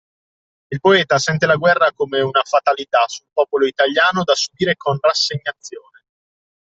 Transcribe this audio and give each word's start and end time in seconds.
Il 0.71 0.79
poeta 0.79 1.19
sente 1.19 1.45
la 1.45 1.57
guerra 1.57 1.93
come 1.93 2.21
una 2.21 2.41
fatalità 2.43 3.07
sul 3.07 3.27
popolo 3.31 3.67
italiano 3.67 4.23
da 4.23 4.33
subire 4.33 4.75
con 4.75 4.97
rassegnazione. 4.99 5.99